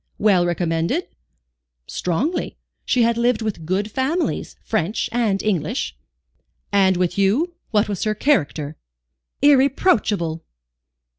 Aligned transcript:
"Well 0.17 0.47
recommended?" 0.47 1.05
"Strongly. 1.85 2.57
She 2.85 3.03
had 3.03 3.19
lived 3.19 3.43
with 3.43 3.67
good 3.67 3.91
families, 3.91 4.55
French 4.63 5.07
and 5.11 5.43
English." 5.43 5.95
"And 6.71 6.97
with 6.97 7.19
you, 7.19 7.53
what 7.69 7.87
was 7.87 8.03
her 8.05 8.15
character?" 8.15 8.77
"Irreproachable." 9.43 10.43